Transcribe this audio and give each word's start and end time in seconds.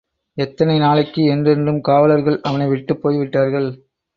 எத்தனை 0.37 0.77
நாளைக்கு? 0.79 1.23
என்றென்றும்! 1.25 1.81
காவலர்கள் 1.81 2.39
அவனைவிட்டுப் 2.41 3.01
போய்விட்டார்கள். 3.01 3.69